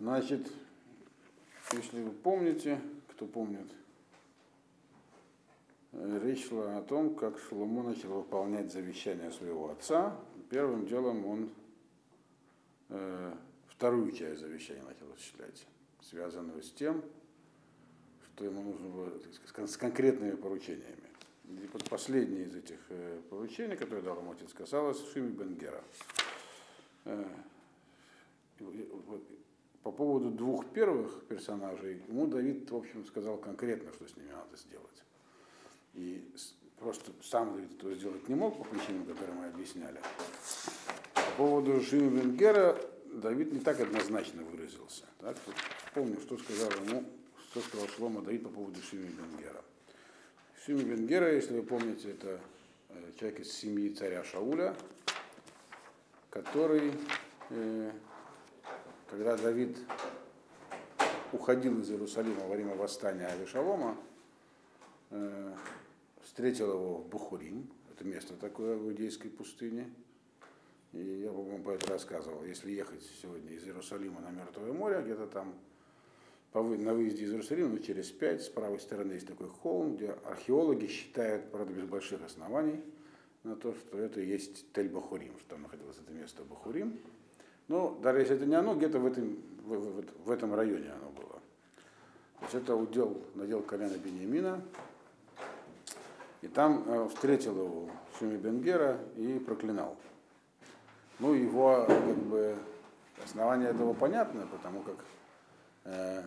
[0.00, 0.50] Значит,
[1.72, 3.70] если вы помните, кто помнит,
[5.92, 10.16] э, речь шла о том, как Шоломо начал выполнять завещание своего отца.
[10.48, 11.50] Первым делом он
[12.88, 13.34] э,
[13.68, 15.66] вторую часть завещания начал осуществлять,
[16.00, 17.04] связанную с тем,
[18.24, 21.10] что ему нужно было с конкретными поручениями.
[21.44, 25.84] И вот последнее из этих э, поручений, которое дал ему отец, касалось Шими Бенгера.
[27.04, 27.22] Э,
[29.82, 34.56] по поводу двух первых персонажей, ему Давид, в общем, сказал конкретно, что с ними надо
[34.56, 35.02] сделать.
[35.94, 36.22] И
[36.78, 40.00] просто сам Давид этого сделать не мог по причинам, которые мы объясняли.
[41.14, 42.78] По поводу Шими Бенгера
[43.12, 45.04] Давид не так однозначно выразился.
[45.18, 45.36] Так?
[45.94, 47.04] Помню, что сказал ему,
[47.50, 49.62] что сказал Шлома Давид по поводу Шими Бенгера.
[50.64, 52.40] Шими Бенгера, если вы помните, это
[52.90, 54.76] э, человек из семьи царя Шауля,
[56.30, 56.92] который
[57.48, 57.90] э,
[59.10, 59.76] когда Давид
[61.32, 63.96] уходил из Иерусалима во время восстания Авишалома,
[65.10, 65.54] э,
[66.22, 69.90] встретил его в Бухурим, это место такое в иудейской пустыне.
[70.92, 72.44] И я, по-моему, по это рассказывал.
[72.44, 75.54] Если ехать сегодня из Иерусалима на Мертвое море, где-то там
[76.52, 80.86] на выезде из Иерусалима, ну, через пять, с правой стороны есть такой холм, где археологи
[80.86, 82.80] считают, правда, без больших оснований,
[83.42, 86.98] на то, что это есть Тель-Бахурим, что там находилось это место Бахурим.
[87.70, 91.08] Но даже если это не оно, где-то в этом, в, в, в этом районе оно
[91.10, 91.38] было.
[92.40, 94.60] То есть это удел, надел колено Бениамина.
[96.42, 99.96] И там э, встретил его Шуми Бенгера и проклинал.
[101.20, 102.56] Ну, его, как бы,
[103.24, 104.96] основание этого понятно, потому как
[105.84, 106.22] э,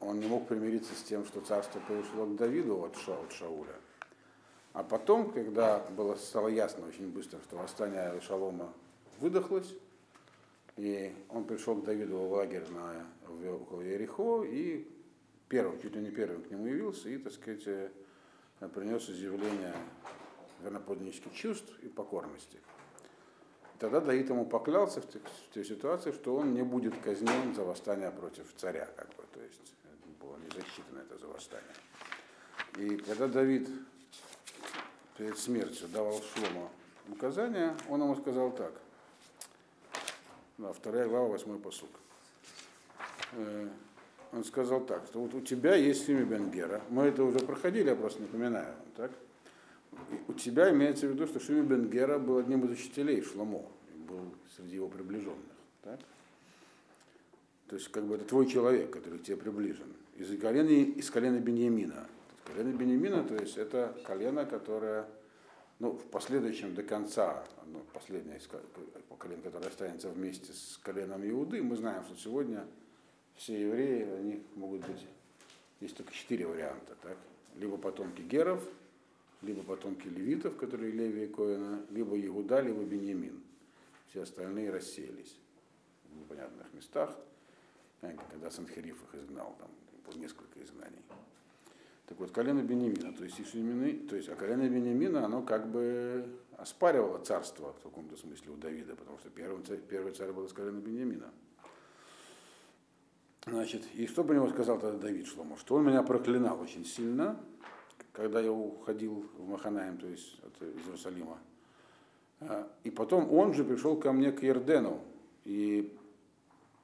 [0.00, 3.76] он не мог примириться с тем, что царство перешло к Давиду от, Ша, от Шауля.
[4.72, 8.72] А потом, когда было, стало ясно очень быстро, что восстание Шалома
[9.20, 9.72] выдохлось,
[10.76, 13.06] и он пришел к Давиду в лагерь на,
[13.52, 14.88] около Ерехо, и
[15.48, 17.90] первым, чуть ли не первым к нему явился, и, так сказать, э,
[18.74, 19.74] принес изъявление
[20.62, 22.58] верноподданнических чувств и покорности.
[23.78, 28.10] Тогда Давид ему поклялся в, в той ситуации, что он не будет казнен за восстание
[28.10, 29.74] против царя, как бы, то есть
[30.20, 31.74] было не засчитано это за восстание.
[32.78, 33.68] И когда Давид
[35.18, 36.70] перед смертью давал Шлому
[37.08, 38.72] указания, он ему сказал так–
[40.62, 41.90] да, вторая глава, восьмой посук.
[43.32, 43.68] Э,
[44.32, 46.80] он сказал так, что вот у тебя есть имя Бенгера.
[46.88, 48.74] Мы это уже проходили, я просто напоминаю.
[48.96, 49.10] Так?
[50.10, 53.66] И у тебя имеется в виду, что Шими Бенгера был одним из учителей Шломо,
[54.08, 54.20] был
[54.56, 55.36] среди его приближенных.
[55.82, 55.98] Так?
[57.66, 59.92] То есть, как бы это твой человек, который к тебе приближен.
[60.16, 62.06] Из колена, из колена Беньямина.
[62.44, 65.06] Колено Беньямина, то есть это колено, которое
[65.82, 68.40] ну, в последующем до конца, ну, последнее
[69.08, 72.64] поколение, которое останется вместе с коленом Иуды, мы знаем, что сегодня
[73.34, 75.04] все евреи, они могут быть,
[75.80, 77.18] есть только четыре варианта, так?
[77.56, 78.64] либо потомки геров,
[79.42, 83.42] либо потомки левитов, которые Леви и Коина, либо Иуда, либо Беньямин.
[84.10, 85.36] Все остальные рассеялись
[86.04, 87.10] в непонятных местах,
[88.00, 89.68] когда Санхериф их изгнал, там
[90.06, 91.02] было несколько изгнаний.
[92.06, 96.26] Так вот, колено Бенемина, то есть Ишимины, то есть, а колено Бенемина, оно как бы
[96.58, 100.52] оспаривало царство в каком-то смысле у Давида, потому что первый царь, первый царь был из
[100.52, 101.30] колена Бенемина.
[103.46, 105.56] Значит, и что бы него сказал тогда Давид Шломо?
[105.56, 107.40] Что он меня проклинал очень сильно,
[108.12, 111.38] когда я уходил в Маханаем, то есть от, Иерусалима.
[112.40, 115.00] А, и потом он же пришел ко мне к Ердену,
[115.44, 115.96] и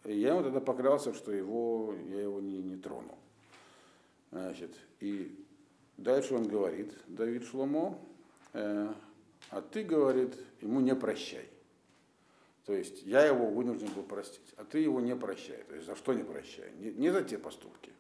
[0.05, 3.18] я ему тогда поклялся, что его, я его не, не трону.
[4.59, 5.45] Значит, и
[5.97, 7.97] дальше он говорит, Давид Шломо,
[8.55, 8.93] э,
[9.51, 11.49] а ты, говорит, ему не прощай.
[12.67, 15.63] То есть я его вынужден был простить, а ты его не прощай.
[15.69, 16.73] То есть за что не прощай?
[16.81, 17.93] Не, не за те поступки.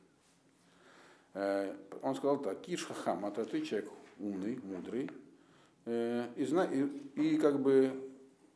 [1.35, 5.09] Э, он сказал так, Киш Хахам, а ты человек умный, мудрый,
[5.85, 7.93] э, и, зна, и, и как бы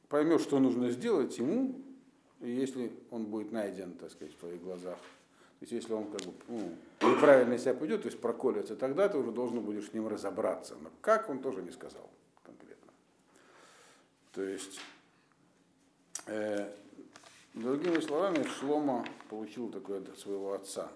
[0.08, 1.80] поймешь, что нужно сделать ему,
[2.40, 4.98] если он будет найден, так сказать, в твоих глазах
[5.62, 6.76] то есть если он как бы ну,
[7.08, 10.74] неправильно себя пойдет, то есть проколется, тогда ты уже должен будешь с ним разобраться.
[10.82, 12.10] Но как он тоже не сказал
[12.42, 12.90] конкретно.
[14.32, 14.80] То есть,
[16.26, 16.68] э,
[17.54, 20.90] другими словами, Шлома получил такое от своего отца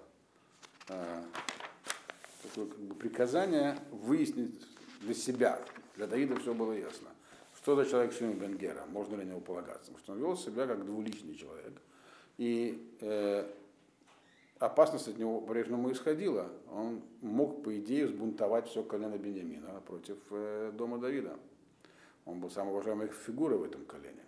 [0.89, 1.23] э,
[2.43, 4.67] такое как бы приказание выяснить
[5.03, 5.63] для себя.
[5.95, 7.11] Для Давида все было ясно.
[7.55, 9.93] Что за человек Шимон Бенгера, можно ли на него полагаться.
[9.93, 11.81] Потому что он вел себя как двуличный человек.
[12.37, 13.49] И э,
[14.59, 16.51] опасность от него по-прежнему исходила.
[16.73, 21.37] Он мог, по идее, сбунтовать все колено Бениамина против э, дома Давида.
[22.25, 24.23] Он был самой уважаемой фигурой в этом колене.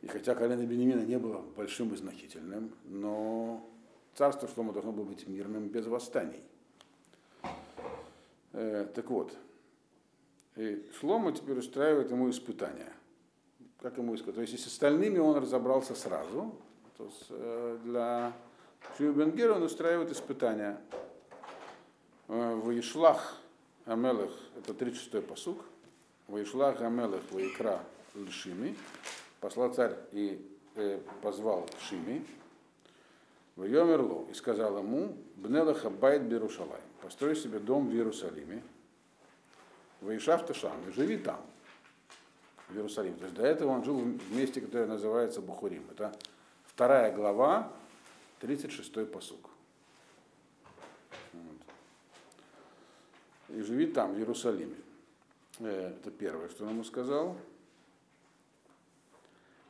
[0.00, 3.64] И хотя колено Бенемина не было большим и значительным, но
[4.14, 6.42] царство Шлома должно было быть мирным без восстаний.
[8.52, 9.36] Э, так вот,
[10.56, 12.92] и Шлома теперь устраивает ему испытания.
[13.80, 14.36] Как ему испытать?
[14.36, 16.52] То есть, если с остальными он разобрался сразу,
[16.96, 17.26] то с,
[18.98, 20.80] для Шиу он устраивает испытания.
[22.26, 23.36] В Ишлах
[23.86, 25.64] Амелах, это 36-й посук,
[26.26, 27.80] в Ишлах Амелах Ваикра
[28.14, 28.76] Лшими,
[29.40, 30.44] послал царь и
[30.74, 32.24] э, позвал Шими,
[33.56, 38.62] в Йомерло, и сказал ему, Бнелаха Байт Берушалай, построй себе дом в Иерусалиме,
[40.00, 41.40] Ваишав Ташам, и живи там,
[42.68, 43.16] в Иерусалиме.
[43.16, 45.84] То есть до этого он жил в месте, которое называется Бухурим.
[45.90, 46.14] Это
[46.66, 47.72] вторая глава,
[48.40, 49.50] 36-й посук.
[51.32, 53.56] Вот.
[53.56, 54.76] И живи там, в Иерусалиме.
[55.60, 57.36] Э, это первое, что он ему сказал.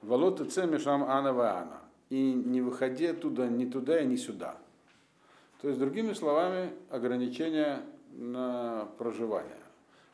[0.02, 1.82] Волота цемешам ана ана.
[2.10, 4.56] И не выходи оттуда ни туда и ни сюда.
[5.60, 7.82] То есть, другими словами, ограничения
[8.12, 9.58] на проживание.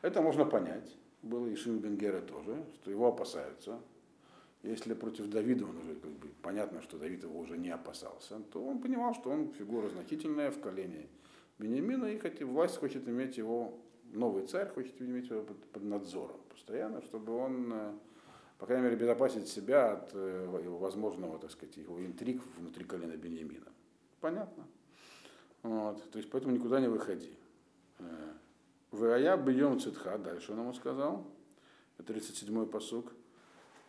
[0.01, 0.95] Это можно понять.
[1.21, 3.79] Было и Шим Бенгера тоже, что его опасаются.
[4.65, 8.63] Если против Давида он уже как бы, понятно, что Давид его уже не опасался, то
[8.63, 11.07] он понимал, что он фигура значительная в колене
[11.59, 13.77] Бениамина, и хоть, власть хочет иметь его,
[14.11, 17.93] новый царь хочет иметь его под, под надзором постоянно, чтобы он э,
[18.57, 23.15] по крайней мере, безопасить себя от э, его возможного, так сказать, его интриг внутри колена
[23.17, 23.67] Беньямина.
[24.21, 24.65] Понятно?
[25.63, 26.09] Вот.
[26.11, 27.31] То есть поэтому никуда не выходи.
[27.99, 28.33] Э,
[28.91, 31.27] Вая бьем цитха, дальше он ему сказал,
[31.97, 33.11] 37-й посук.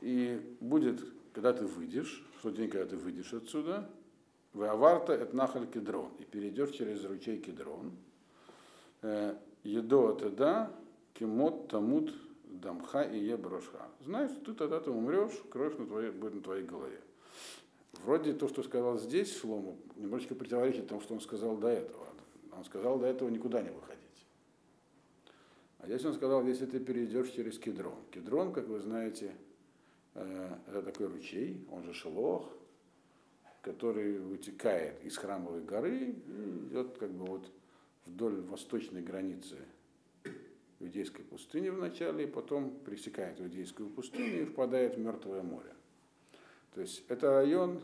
[0.01, 3.89] И будет, когда ты выйдешь, в тот день, когда ты выйдешь отсюда,
[4.55, 7.93] Веаварта это нахаль кедрон, и перейдешь через ручей кедрон.
[9.03, 10.71] Э, Едо тогда,
[11.15, 12.15] кемот тамут
[12.45, 13.89] дамха и еброшха.
[14.05, 17.01] Знаешь, ты тогда ты умрешь, кровь на твоей, будет на твоей голове.
[18.05, 22.07] Вроде то, что сказал здесь Шлому, немножечко противоречит тому, что он сказал до этого.
[22.57, 23.97] Он сказал до этого никуда не выходить.
[25.79, 27.99] А здесь он сказал, если ты перейдешь через кедрон.
[28.11, 29.35] Кедрон, как вы знаете,
[30.17, 32.51] это такой ручей, он же шелох,
[33.63, 37.51] который вытекает из храмовой горы и идет как бы вот
[38.07, 39.57] вдоль восточной границы
[40.79, 45.73] Иудейской пустыни вначале, и потом пересекает Иудейскую пустыню и впадает в Мертвое море.
[46.75, 47.81] То есть это район,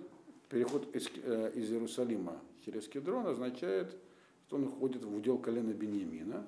[0.49, 3.97] переход из, э, из Иерусалима через Кедрон означает,
[4.47, 6.47] что он входит в удел колена Бениамина.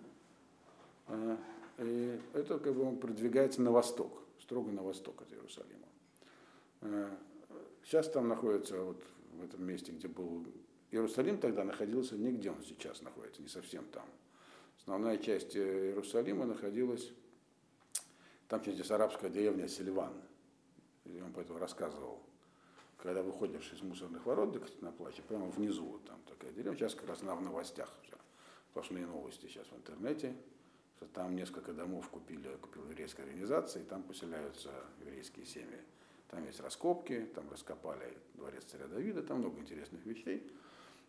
[1.08, 1.36] Э,
[1.78, 5.88] и это как бы он продвигается на восток, строго на восток от Иерусалима.
[6.82, 7.11] Э,
[7.82, 9.02] сейчас там находится, вот
[9.32, 10.46] в этом месте, где был
[10.91, 14.06] Иерусалим, тогда находился не где он сейчас находится, не совсем там.
[14.79, 17.11] Основная часть э, Иерусалима находилась,
[18.49, 20.12] там через арабская деревня Сильван.
[21.06, 22.20] И он поэтому рассказывал,
[22.99, 27.08] когда выходишь из мусорных ворот на плаче, прямо внизу вот там такая деревня, сейчас как
[27.08, 28.19] раз она в новостях уже,
[28.70, 30.37] сплошные новости сейчас в интернете,
[31.12, 34.71] там несколько домов купили, купила еврейская организация, и там поселяются
[35.01, 35.81] еврейские семьи.
[36.29, 40.51] Там есть раскопки, там раскопали дворец царя Давида, там много интересных вещей.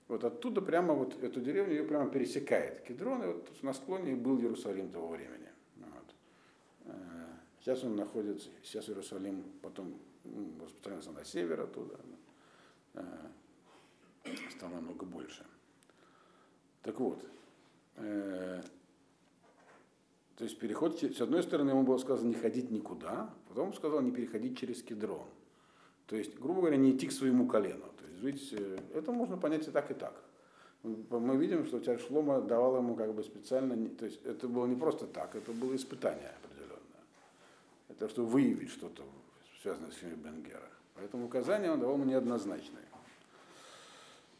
[0.07, 4.39] Вот оттуда прямо вот эту деревню ее прямо пересекает Кедрон, и вот на склоне был
[4.39, 5.49] Иерусалим того времени.
[5.77, 6.15] Вот.
[6.85, 7.25] Э,
[7.59, 11.99] сейчас он находится, сейчас Иерусалим потом ну, распространился на север оттуда,
[12.93, 13.01] э,
[14.51, 15.43] стал намного больше.
[16.83, 17.25] Так вот,
[17.95, 18.61] э,
[20.37, 24.11] то есть переход, с одной стороны, ему было сказано не ходить никуда, потом сказал не
[24.11, 25.25] переходить через Кедрон.
[26.07, 27.85] То есть, грубо говоря, не идти к своему колену
[28.25, 30.13] жить, э, это можно понять и так, и так.
[30.83, 34.75] Мы видим, что царь Шлома давал ему как бы специально, то есть это было не
[34.75, 37.03] просто так, это было испытание определенное.
[37.89, 39.03] Это чтобы выявить что-то,
[39.61, 40.69] связанное с семьей Бенгера.
[40.93, 42.85] Поэтому указания он давал ему неоднозначные.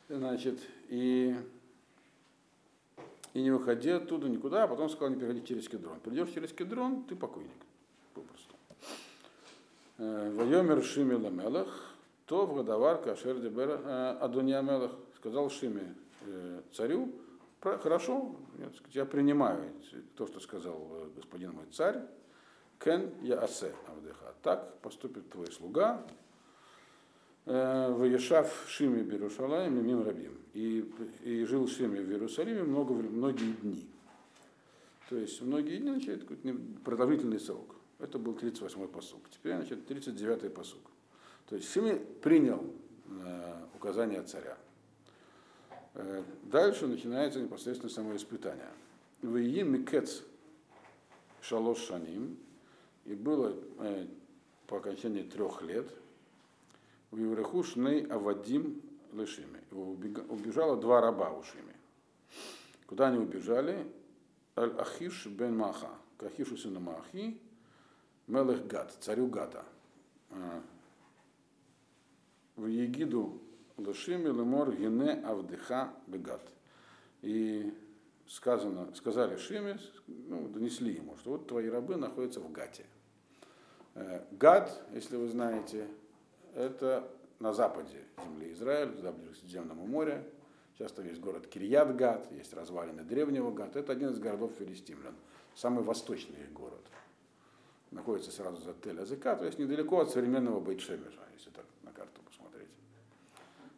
[0.07, 0.59] Значит,
[0.89, 1.35] и,
[3.35, 5.99] и не выходи оттуда никуда, а потом сказал, не переходи через кедрон.
[5.99, 7.51] Придешь через кедрон, ты покойник.
[8.13, 8.55] Попросту.
[9.97, 11.67] Э, Вайомер Шимила Мелах,
[12.27, 17.11] то в Гадавар Кашер Дебер э, Адония Мелах сказал Шиме э, царю,
[17.59, 18.37] хорошо,
[18.93, 19.69] я принимаю
[20.15, 22.03] то, что сказал господин мой царь,
[22.79, 24.33] Кен я асе Авдеха.
[24.43, 26.07] Так поступит твой слуга,
[27.45, 30.37] в Ешав Шиме Берушалаем мим Рабим.
[30.53, 30.89] И,
[31.23, 33.87] и жил Шиме в Иерусалиме много, многие дни.
[35.09, 36.25] То есть многие дни, значит,
[36.83, 37.75] продолжительный срок.
[37.99, 39.29] Это был 38-й посуг.
[39.29, 40.81] Теперь, значит, 39-й посуг.
[41.47, 42.65] То есть Шими принял
[43.07, 44.57] э, указания царя.
[45.93, 48.69] Э, дальше начинается непосредственно само испытание.
[49.21, 50.23] Вии микец
[51.41, 52.37] шалош шаним,
[53.05, 54.07] и было э,
[54.67, 55.87] по окончании трех лет,
[57.15, 58.81] Вивреху Шней Авадим
[59.13, 59.61] Лешими.
[59.71, 61.43] Убежало два раба у.
[62.87, 63.87] Куда они убежали?
[64.57, 65.89] Аль-Ахиш бен Маха.
[66.17, 67.41] К Ахишу сыну Махи,
[68.27, 69.65] Мелех Гад, царю Гата.
[70.29, 70.61] А,
[72.55, 73.41] в Егиду
[73.77, 76.41] Лешими Лемор Гене Авдыха Бегат.
[77.21, 77.73] И
[78.27, 82.85] сказано, сказали Шиме, ну, донесли ему, что вот твои рабы находятся в Гате.
[83.95, 85.87] Э, Гад, если вы знаете,
[86.55, 87.07] это
[87.39, 89.85] на западе земли Израиля, туда ближе к Средиземному.
[90.73, 93.75] Сейчас там есть город Кирьят Гад, есть развалины древнего Гад.
[93.75, 95.15] Это один из городов филистимлян,
[95.55, 96.81] самый восточный город.
[97.91, 102.67] Находится сразу за Тель-Азыка, то есть недалеко от современного Бейтшемеша, если так на карту посмотреть.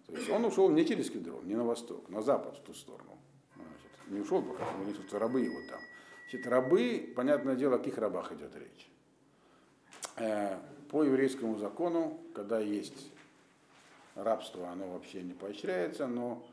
[0.07, 3.17] То есть он ушел не через Кедрон, не на восток, на запад, в ту сторону.
[3.55, 4.63] Значит, не ушел, пока
[5.07, 5.81] что рабы его там.
[6.29, 8.89] Значит, рабы, понятное дело, о каких рабах идет речь.
[10.89, 13.11] По еврейскому закону, когда есть
[14.15, 16.45] рабство, оно вообще не поощряется, но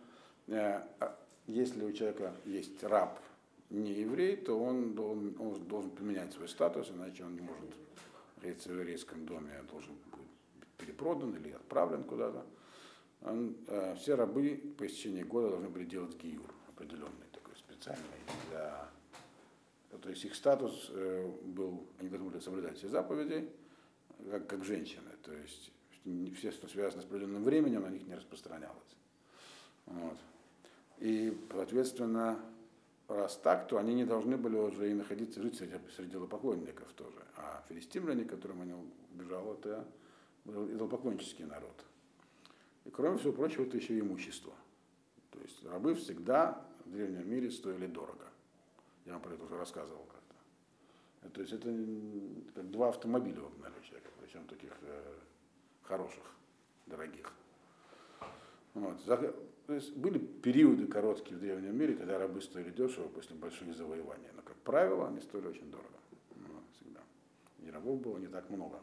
[0.49, 3.21] э, а если у человека есть раб
[3.71, 7.71] не еврей, то он должен, он должен поменять свой статус, иначе он не может
[8.43, 12.45] жить в еврейском доме, а должен быть перепродан или отправлен куда-то.
[13.23, 18.03] Он, э, все рабы по истечении года должны были делать гиюр определенный, такой специальный
[18.51, 18.89] для
[20.03, 23.49] то есть их статус э, был, они должны были соблюдать все заповеди,
[24.31, 25.11] как, как женщины.
[25.23, 25.73] То есть
[26.37, 28.97] все, что связано с определенным временем, на них не распространялось.
[29.87, 30.19] Вот.
[30.99, 32.39] И, соответственно,
[33.09, 37.25] раз так, то они не должны были уже и находиться, жить среди, среди идолопоклонников тоже.
[37.37, 38.75] А филистимляне, которым они
[39.15, 39.87] убежал, это
[40.45, 41.85] был идолопоклоннический народ.
[42.85, 44.55] И кроме всего прочего, это еще и имущество.
[45.31, 48.27] То есть рабы всегда в древнем мире стоили дорого.
[49.05, 51.31] Я вам про это уже рассказывал как-то.
[51.31, 51.75] То есть это
[52.55, 55.03] как два автомобиля угнали человека, причем таких э,
[55.83, 56.23] хороших,
[56.87, 57.33] дорогих.
[58.75, 58.97] Вот.
[59.05, 64.29] То есть были периоды короткие в древнем мире, когда рабы стоили дешево после больших завоеваний.
[64.35, 65.89] Но, как правило, они стоили очень дорого.
[66.37, 67.01] Ну, всегда.
[67.65, 68.81] И рабов было не так много.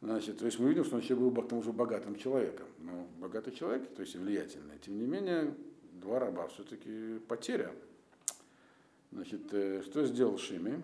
[0.00, 2.66] Значит, то есть мы видим, что он вообще был к тому же богатым человеком.
[2.78, 4.78] Но богатый человек, то есть влиятельный.
[4.78, 5.54] Тем не менее,
[5.92, 7.70] два раба все-таки потеря.
[9.12, 10.82] Значит, э, что сделал Шими?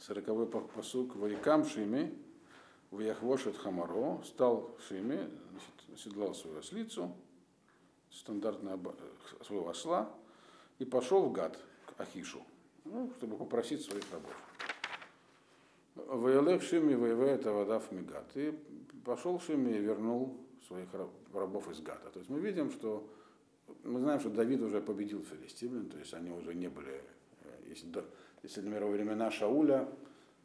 [0.00, 2.16] Сороковой посук Варикам Шими,
[2.90, 7.14] в Яхвошет Хамаро, стал Шими, значит, оседлал свою ослицу,
[8.10, 8.78] стандартно
[9.42, 10.10] своего осла,
[10.78, 12.42] и пошел в Гад, к Ахишу,
[12.84, 14.34] ну, чтобы попросить своих рабов.
[16.06, 18.30] Воелех Шими воеве это вода в Мигат.
[18.36, 18.56] И
[19.04, 20.36] пошел Шими и вернул
[20.66, 20.88] своих
[21.32, 22.10] рабов из Гата.
[22.10, 23.08] То есть мы видим, что
[23.84, 27.02] мы знаем, что Давид уже победил филистимлян, то есть они уже не были,
[27.42, 27.90] э, если,
[28.42, 29.88] если например, во времена Шауля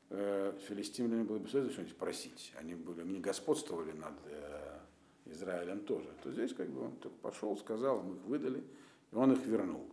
[0.10, 4.80] э, филистимляне было бесполезно что-нибудь просить, они были, не господствовали над э,
[5.26, 8.64] Израилем тоже, то здесь как бы он только пошел, сказал, мы их выдали,
[9.12, 9.86] и он их вернул,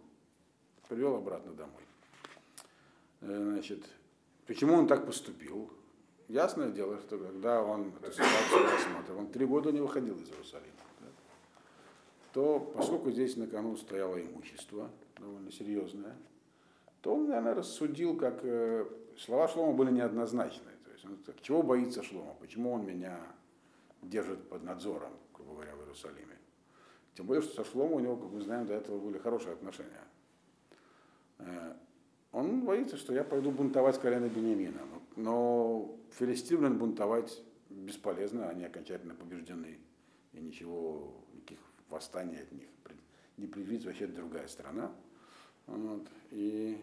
[0.89, 1.83] привел обратно домой.
[3.21, 3.85] Значит,
[4.47, 5.71] почему он так поступил?
[6.29, 10.81] Ясное дело, что когда он эту ситуацию рассматривал, он три года не выходил из Иерусалима
[12.33, 16.17] то поскольку здесь на кону стояло имущество довольно серьезное,
[17.03, 18.87] то он, наверное, рассудил, как э,
[19.19, 20.77] слова Шлома были неоднозначные.
[20.85, 23.19] То есть он так, чего боится Шлома, почему он меня
[24.03, 26.39] держит под надзором, грубо говоря, в Иерусалиме.
[27.15, 30.05] Тем более, что со Шлома у него, как мы знаем, до этого были хорошие отношения.
[31.39, 31.75] Э,
[32.33, 34.81] он боится, что я пойду бунтовать с колена Бениамина.
[35.17, 39.79] Но, филистимлян бунтовать бесполезно, они окончательно побеждены.
[40.33, 41.13] И ничего
[41.89, 42.69] восстание от них.
[43.37, 44.93] Не предвидится вообще другая страна.
[45.67, 46.07] Вот.
[46.31, 46.81] И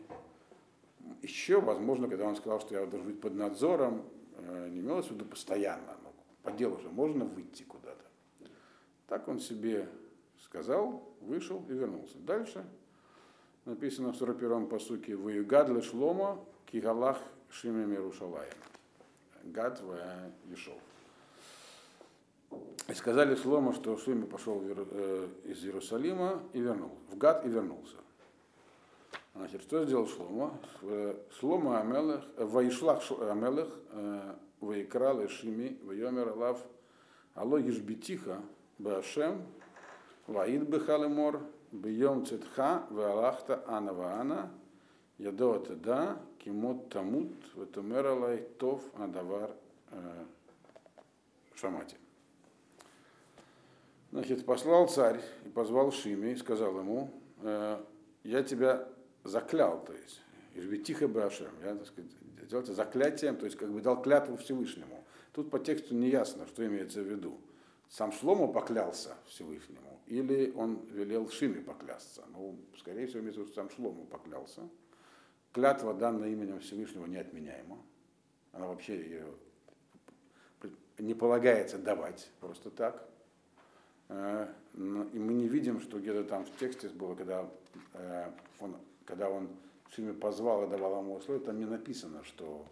[1.22, 4.04] еще, возможно, когда он сказал, что я должен быть под надзором,
[4.38, 6.14] э, не имелось в виду постоянно, но
[6.44, 8.04] по делу же можно выйти куда-то.
[9.08, 9.88] Так он себе
[10.44, 12.18] сказал, вышел и вернулся.
[12.20, 12.66] Дальше
[13.66, 18.54] написано в 41-м посуке «Ваюгад шлома кигалах шимем Иерушалаем».
[19.44, 19.96] Гад в
[20.50, 20.78] Ешов.
[22.88, 27.98] И сказали Шлома, что Шлома пошел э, из Иерусалима и вернул, в Гад и вернулся.
[29.38, 30.58] Значит, что сделал Шлома?
[31.40, 36.60] Шлома Амелех, э, Ваишлах Амелех, э, Ваикрал Ишими, Вайомер Алав,
[37.36, 38.42] Алло Ешбитиха,
[38.80, 39.44] Башем,
[40.26, 41.42] Ваид Бехалемор,
[41.72, 44.52] Бьем Цетха, Ваалахта Ана Ваана,
[45.20, 49.52] Ядо Теда, Кимот Тамут, Ветумералай Тов Адавар
[51.54, 51.96] Шамати.
[54.12, 57.12] Значит, послал царь и позвал Шими и сказал ему,
[57.44, 57.80] «Э,
[58.24, 58.88] я тебя
[59.28, 60.22] заклял, то есть,
[60.56, 65.04] и тихо Башем, я, так сказать, это заклятием, то есть, как бы дал клятву Всевышнему.
[65.34, 67.40] Тут по тексту не ясно, что имеется в виду.
[67.90, 72.24] Сам Шломо поклялся Всевышнему, или он велел Шиме поклясться.
[72.34, 74.68] Ну, скорее всего, имеется в виду, сам Шломо поклялся.
[75.54, 77.78] Клятва, данная именем Всевышнего, неотменяема.
[78.52, 79.28] Она вообще ее
[80.98, 83.08] не полагается давать просто так.
[84.10, 87.50] Э, и мы не видим, что где-то там в тексте было, когда
[87.94, 88.76] э, он,
[89.08, 89.50] когда он
[89.90, 92.68] Шиме позвал и давал ему условия, там не написано, что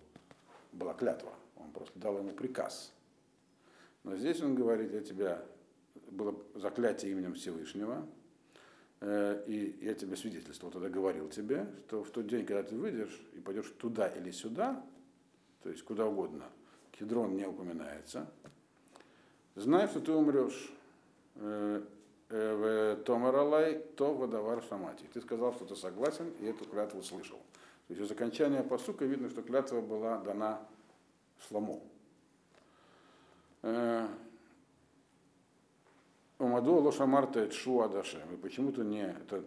[0.74, 1.34] была клятва.
[1.56, 2.92] Он просто дал ему приказ.
[4.04, 5.44] Но здесь он говорит, я тебя,
[6.12, 8.06] было заклятие именем Всевышнего,
[9.00, 13.20] э, и я тебе свидетельствовал, тогда говорил тебе, что в тот день, когда ты выйдешь
[13.34, 14.86] и пойдешь туда или сюда,
[15.64, 16.44] то есть куда угодно,
[16.92, 18.30] Кедрон не упоминается,
[19.56, 20.72] знай, что ты умрешь.
[21.36, 21.82] Э,
[22.28, 25.06] Томаралай, то водовар шамати.
[25.14, 27.38] Ты сказал, что ты согласен, и эту клятву слышал.
[27.88, 30.60] То есть из окончания посука видно, что клятва была дана
[31.48, 31.84] Шлому.
[33.62, 34.08] Э,
[36.38, 38.34] Умаду лошамарта шуа дашем.
[38.34, 39.44] И почему ты не, это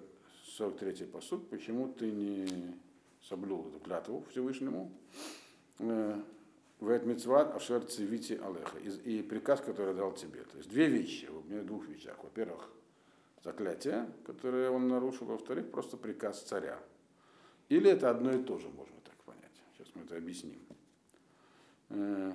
[0.59, 2.75] 43-й посуд, почему ты не
[3.23, 4.91] соблюл эту клятву Всевышнему?
[6.81, 8.79] Вэт мицват ашер цивити алеха.
[8.79, 10.45] И приказ, который дал тебе.
[10.45, 12.17] То есть две вещи, у меня двух вещах.
[12.23, 12.71] Во-первых,
[13.43, 15.27] заклятие, которое он нарушил.
[15.27, 16.79] Во-вторых, просто приказ царя.
[17.69, 19.51] Или это одно и то же, можно так понять.
[19.77, 20.59] Сейчас мы это объясним.
[21.91, 22.33] Э,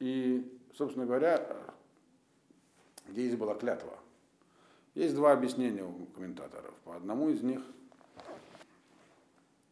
[0.00, 1.56] и, собственно говоря,
[3.08, 3.98] здесь была клятва?
[4.94, 6.74] Есть два объяснения у комментаторов.
[6.84, 7.60] По одному из них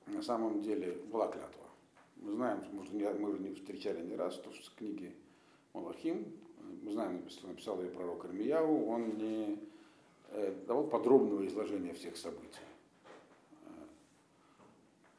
[0.06, 1.69] на самом деле была клятва.
[2.20, 5.14] Мы знаем, может, мы уже не встречали не раз, что в книге
[5.72, 6.26] Малахим,
[6.82, 9.58] мы знаем, написал ее пророк Армияу, он не
[10.28, 12.60] э, давал подробного изложения всех событий.
[13.64, 13.68] Э,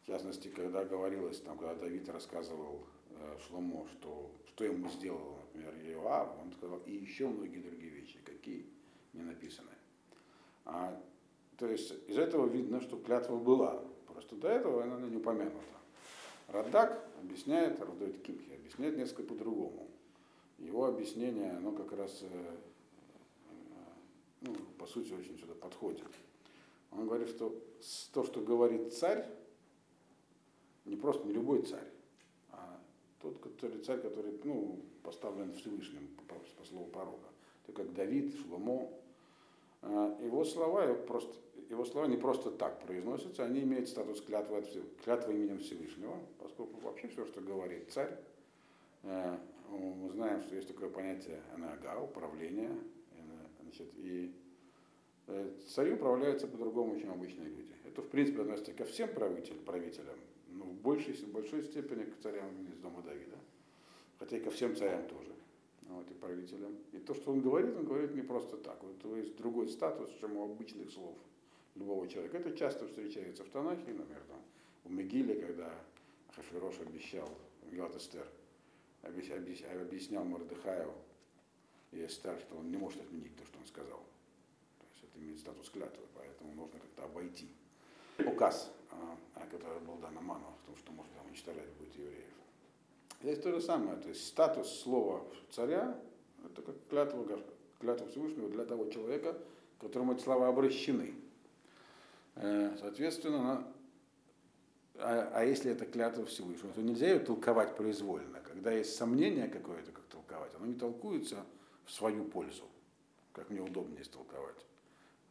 [0.04, 5.74] в частности, когда говорилось, там, когда Давид рассказывал э, Шломо, что, что ему сделал, например,
[5.94, 8.68] Иоав, он сказал, и еще многие другие вещи, какие
[9.14, 9.72] не написаны.
[10.66, 11.02] А,
[11.58, 13.84] то есть из этого видно, что клятва была.
[14.08, 15.81] Просто до этого она не упомянута.
[16.52, 19.88] Радак объясняет, Равдойт Кимхи объясняет несколько по-другому.
[20.60, 23.54] Его объяснение, оно как раз, э, э,
[24.42, 26.04] ну, по сути, очень сюда подходит.
[26.92, 27.56] Он говорит, что
[28.12, 29.26] то, что говорит царь,
[30.84, 31.88] не просто не любой царь,
[32.52, 32.80] а
[33.22, 37.30] тот который, царь, который ну, поставлен Всевышним по, по слову пророка.
[37.64, 38.90] Это как Давид, Шломо.
[39.84, 41.34] А, его слова просто
[41.72, 44.62] его слова не просто так произносятся, они имеют статус клятвы,
[45.06, 48.14] клятвы именем Всевышнего, поскольку вообще все, что говорит царь,
[49.04, 49.38] э,
[49.70, 53.22] мы знаем, что есть такое понятие анага, управление, э,
[53.62, 54.34] значит, и
[55.28, 57.74] э, цари управляются по-другому, чем обычные люди.
[57.86, 60.18] Это, в принципе, относится ко всем правителям, правителям
[60.50, 63.38] но в большей, большой степени к царям из дома Давида,
[64.20, 65.32] хотя и ко всем царям тоже,
[65.88, 66.76] вот, и правителям.
[66.92, 68.84] И то, что он говорит, он говорит не просто так.
[68.84, 71.16] Вот, то есть другой статус, чем у обычных слов
[71.76, 72.38] любого человека.
[72.38, 74.42] Это часто встречается в Танахе, например, там,
[74.84, 75.74] в Мегиле, когда
[76.36, 77.30] Хашвирош обещал,
[77.72, 78.28] Гилат Эстер,
[79.04, 80.94] объяснял Мордыхаю
[81.92, 84.00] и Эстер, что он не может отменить то, что он сказал.
[84.80, 87.48] То есть это имеет статус клятвы, поэтому нужно как-то обойти.
[88.26, 92.26] Указ, а, который был дан Аману, о том, что можно уничтожать будет евреев.
[93.22, 96.00] Здесь то же самое, то есть статус слова царя,
[96.44, 97.44] это как клятва,
[97.80, 99.38] клятва Всевышнего для того человека,
[99.80, 101.14] которому эти слова обращены.
[102.36, 103.68] Э, соответственно,
[104.96, 108.40] а, а если это клятва Всевышнего, то нельзя ее толковать произвольно.
[108.42, 111.46] Когда есть сомнение какое-то, как толковать, оно не толкуется
[111.86, 112.64] в свою пользу,
[113.34, 114.66] как мне удобнее истолковать.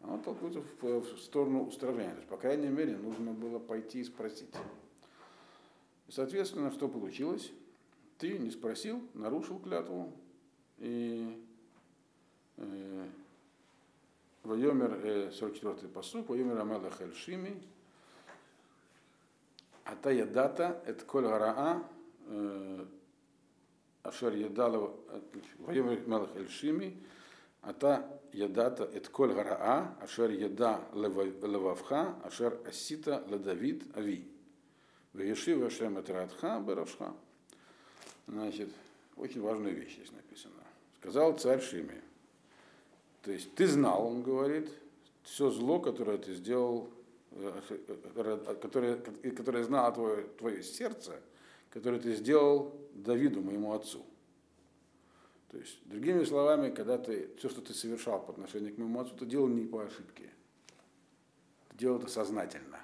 [0.00, 2.12] Оно толкуется в, в сторону устражения.
[2.12, 4.54] То есть, по крайней мере, нужно было пойти и спросить.
[6.08, 7.52] И, соответственно, что получилось?
[8.18, 10.12] Ты не спросил, нарушил клятву,
[10.78, 11.42] и
[12.56, 13.06] э,
[14.42, 17.62] Вайомер, 44-й посук, Вайомер Амелах Эльшими,
[19.84, 21.82] Ата ядата, это коль гараа,
[24.02, 24.94] Ашер ядала,
[25.58, 26.96] Вайомер Мелах Эльшими,
[27.62, 34.26] Ата ядата, это коль гараа, Ашер яда левавха, Ашер асита ледавид ави.
[35.12, 37.12] Вешива Ашем Этератха Берашха.
[38.26, 38.70] Значит,
[39.16, 40.54] очень важная вещь здесь написана.
[41.00, 42.00] Сказал царь Шимей.
[43.22, 44.70] То есть ты знал, он говорит,
[45.22, 46.90] все зло, которое ты сделал,
[47.32, 47.60] э,
[48.60, 51.20] которое, которое знало твое, твое сердце,
[51.70, 54.04] которое ты сделал Давиду, моему отцу.
[55.50, 59.16] То есть, другими словами, когда ты все, что ты совершал по отношению к моему отцу,
[59.16, 60.30] ты делал не по ошибке.
[61.70, 62.78] Ты делал это сознательно.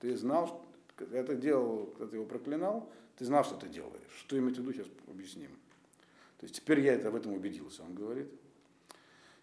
[0.00, 4.12] Ты знал, когда ты делал, когда ты его проклинал, Ты знал, что ты делаешь.
[4.20, 5.50] Что иметь в виду, сейчас объясним.
[6.38, 8.28] То есть теперь я это в этом убедился, он говорит.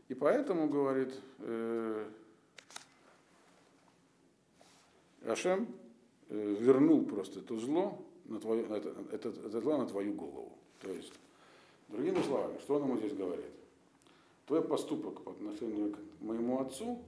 [0.07, 2.05] И поэтому, говорит, э,
[5.25, 5.67] Ашем
[6.29, 10.51] э, вернул просто это зло, на твою, это, это, это зло на твою голову.
[10.81, 11.13] То есть,
[11.89, 13.45] другими словами, что он ему здесь говорит?
[14.45, 17.01] Твой поступок по отношению к моему отцу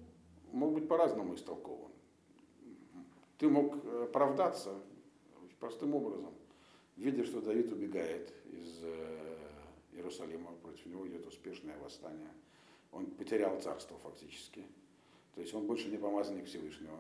[0.51, 1.91] мог быть по-разному истолкован.
[3.38, 4.73] Ты мог оправдаться
[5.60, 6.33] простым образом,
[6.95, 9.38] видя, что Давид убегает из э,
[9.93, 12.29] Иерусалима, против него идет успешное восстание.
[12.91, 14.63] Он потерял царство фактически.
[15.36, 17.00] То есть он больше не помазанник Всевышнего.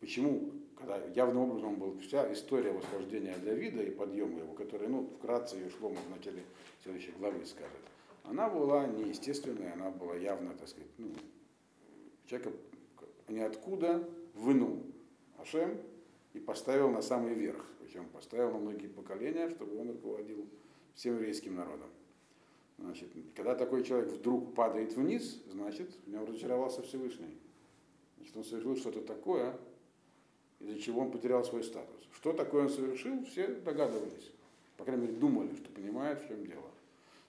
[0.00, 0.50] Почему?
[0.76, 5.70] Когда явным образом был вся история восхождения Давида и подъема его, которая, ну, вкратце ее
[5.70, 6.42] шло в начале
[6.82, 7.80] следующей главы скажет,
[8.24, 11.12] она была неестественная, она была явно, так сказать, ну,
[12.26, 12.52] человека
[13.28, 14.82] ниоткуда вынул
[15.38, 15.80] Ашем
[16.32, 17.64] и поставил на самый верх.
[17.80, 20.46] Причем поставил на многие поколения, чтобы он руководил
[20.94, 21.88] всем еврейским народом.
[22.78, 27.38] Значит, когда такой человек вдруг падает вниз, значит, в нем разочаровался Всевышний.
[28.16, 29.56] Значит, он совершил что-то такое,
[30.60, 32.08] из-за чего он потерял свой статус.
[32.12, 34.32] Что такое он совершил, все догадывались.
[34.76, 36.70] По крайней мере, думали, что понимают, в чем дело.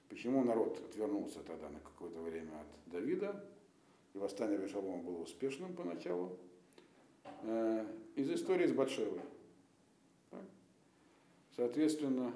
[0.09, 3.43] Почему народ отвернулся тогда на какое-то время от Давида,
[4.13, 6.37] и восстание Вешалома было успешным поначалу,
[7.43, 9.21] э, из истории с Батшевой.
[11.55, 12.33] Соответственно,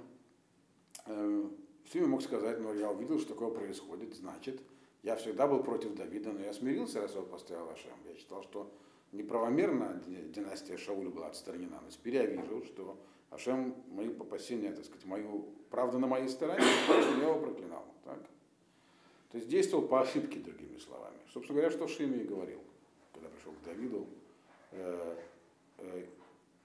[1.90, 4.62] э, Всеми мог сказать, но я увидел, что такое происходит, значит,
[5.02, 7.98] я всегда был против Давида, но я смирился, раз он поставил Ашем.
[8.08, 8.72] Я считал, что
[9.12, 11.80] неправомерно династия Шауля была отстранена.
[11.84, 12.98] Но теперь я вижу, что
[13.32, 17.86] Ашем мои опасения, так сказать, мою правду на моей стороне, я его проклинал.
[18.04, 18.20] Так?
[19.32, 21.18] То есть действовал по ошибке, другими словами.
[21.34, 22.60] Собственно говоря, что Шими и говорил,
[23.14, 24.08] когда пришел к Давиду
[24.72, 25.16] э,
[25.78, 26.06] э,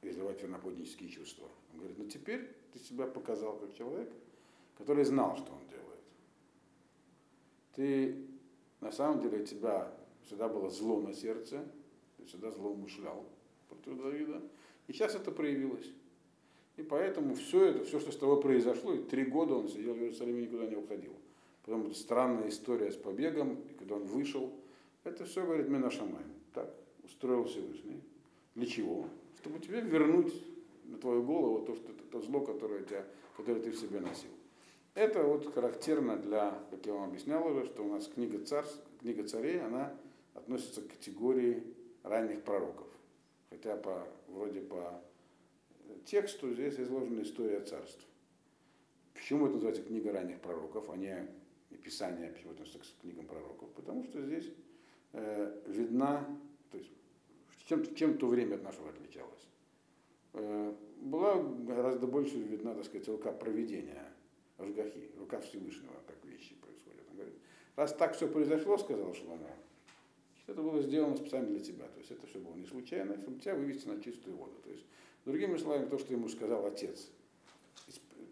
[0.03, 1.49] изливать верноподнические чувства.
[1.73, 4.11] Он говорит, ну теперь ты себя показал как человек,
[4.79, 6.01] который знал, что он делает.
[7.75, 8.27] Ты,
[8.81, 9.93] на самом деле, у тебя
[10.25, 11.65] всегда было зло на сердце,
[12.17, 13.25] ты всегда злоумышлял
[13.69, 14.43] против Давида,
[14.87, 15.91] и сейчас это проявилось.
[16.77, 19.99] И поэтому все это, все, что с тобой произошло, и три года он сидел в
[19.99, 21.13] Иерусалиме никуда не уходил.
[21.65, 24.53] Потом странная история с побегом, и когда он вышел,
[25.05, 26.25] это все, говорит Минашамай.
[26.53, 28.03] Так, устроил Всевышний.
[28.55, 29.09] Для чего?
[29.39, 30.35] Чтобы тебе вернуть
[30.85, 33.07] на твою голову то, что, то зло, которое, тебя,
[33.37, 34.31] которое ты в себе носил.
[34.95, 39.27] Это вот характерно для, как я вам объяснял уже, что у нас книга, царств, книга
[39.27, 39.93] царей, она
[40.35, 41.65] относится к категории
[42.05, 42.87] ранних пророков.
[43.51, 45.03] Хотя по, вроде по
[46.05, 48.07] тексту здесь изложена история царств.
[49.15, 51.29] Почему это называется книга ранних пророков, а не
[51.83, 53.69] Писание, почему относится к книгам пророков?
[53.71, 54.49] Потому что здесь
[55.13, 56.25] э, видна,
[56.71, 56.91] то есть
[57.67, 59.49] чем, чем то время от нашего отличалось.
[60.35, 64.14] Э, была гораздо больше видна, так сказать, рука проведения
[64.59, 67.03] Ашгахи, рука Всевышнего, как вещи происходят.
[67.11, 67.35] Он говорит,
[67.77, 69.51] раз так все произошло, сказал Шломо,
[70.47, 71.87] это было сделано специально для тебя.
[71.87, 74.55] То есть это все было не случайно, чтобы тебя вывести на чистую воду.
[74.63, 74.85] То есть,
[75.25, 77.11] другими словами, то, что ему сказал отец,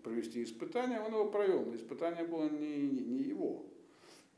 [0.02, 1.64] провести испытание, он его провел.
[1.64, 3.64] Но испытание было не, не его.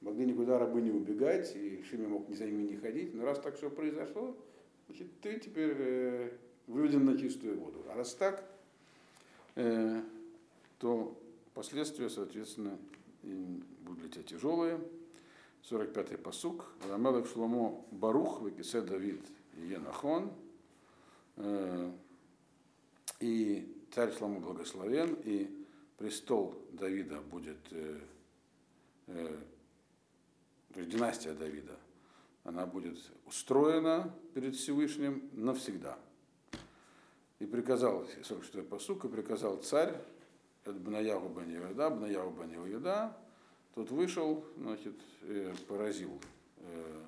[0.00, 3.14] Могли никуда рабы не убегать, и Шими мог за ними не ходить.
[3.14, 4.36] Но раз так все произошло,
[4.86, 6.30] значит, ты теперь э,
[6.66, 7.82] выведен на чистую воду.
[7.88, 8.44] А раз так,
[9.56, 10.02] э,
[10.78, 11.18] то
[11.54, 12.76] Последствия, соответственно,
[13.22, 14.80] будут для тебя тяжелые.
[15.70, 16.66] 45-й посук.
[16.90, 19.22] Рамелах Шломо Барух, Векисе Давид
[19.56, 20.32] Енахон.
[21.36, 21.92] Э,
[23.20, 25.48] и царь Шломо благословен, и
[25.96, 28.00] престол Давида будет, э,
[29.06, 29.38] э,
[30.72, 31.78] то есть династия Давида,
[32.42, 35.98] она будет устроена перед Всевышним навсегда.
[37.38, 39.94] И приказал, 46-й посук, и приказал царь
[40.64, 43.16] это Бнаягу бен Иуда, Бнаягу бен Иуда,
[43.74, 44.94] тот вышел, значит,
[45.68, 46.18] поразил
[46.58, 47.02] э,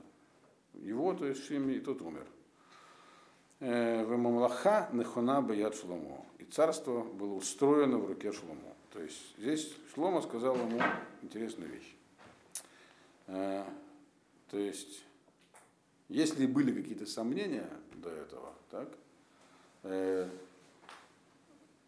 [0.75, 2.27] его, то есть Шими, и тот умер.
[3.61, 6.25] Э, в Мамлаха Нехуна Баяд Шломо.
[6.38, 8.75] И царство было устроено в руке Шломо.
[8.92, 10.81] То есть здесь Шломо сказал ему
[11.23, 11.97] интересную вещь.
[13.29, 13.64] Э,
[14.51, 15.03] то есть,
[16.09, 18.88] если были какие-то сомнения до этого, так,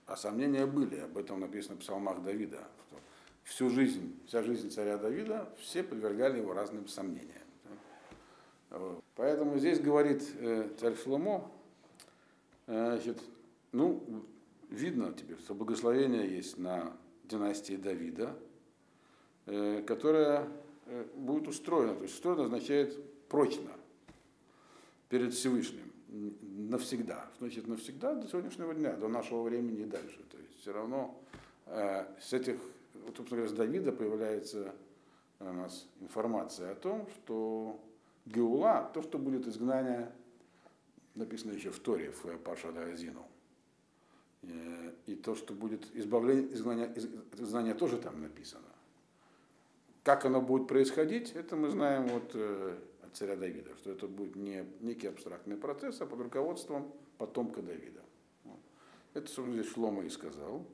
[0.09, 2.67] а сомнения были, об этом написано в псалмах Давида.
[2.89, 2.97] Что
[3.45, 7.35] всю жизнь, вся жизнь царя Давида, все подвергали его разным сомнениям.
[9.17, 11.51] Поэтому здесь говорит э, царь Шломо,
[12.67, 13.23] э, значит,
[13.73, 14.03] ну,
[14.71, 18.35] видно теперь, что благословение есть на династии Давида,
[19.47, 20.49] э, которая
[21.17, 21.95] будет устроена.
[21.95, 23.73] То есть устроена означает прочно
[25.11, 27.31] перед Всевышним навсегда.
[27.39, 30.19] Значит, навсегда до сегодняшнего дня, до нашего времени и дальше.
[30.31, 31.21] То есть все равно
[31.67, 32.57] э, с этих,
[32.95, 34.75] вот, собственно говоря, с Давида появляется
[35.41, 37.81] у нас информация о том, что
[38.27, 40.11] Геула, то, что будет изгнание,
[41.15, 43.25] написано еще в Торе, в Паша Азину.
[44.43, 46.93] Э, и то, что будет избавление, изгнание,
[47.33, 48.65] изгнание тоже там написано.
[50.03, 52.79] Как оно будет происходить, это мы знаем вот э,
[53.13, 58.03] царя Давида, что это будет не некий абстрактный процесс, а под руководством потомка Давида.
[59.15, 60.67] Это, собственно, здесь Шлома и сказал.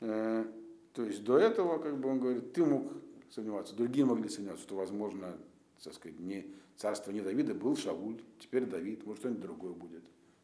[0.00, 0.44] Э,
[0.92, 2.92] то есть до этого, как бы он говорит, ты мог
[3.30, 5.36] сомневаться, другие могли сомневаться, что, возможно,
[5.82, 10.02] так сказать, не царство не Давида, был Шауль, теперь Давид, может, что-нибудь другое будет.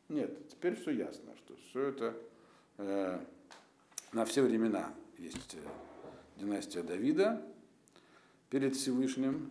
[0.09, 2.17] Нет, теперь все ясно, что все это
[2.79, 3.19] э,
[4.13, 7.43] на все времена есть э, династия Давида
[8.51, 9.51] перед Всевышним.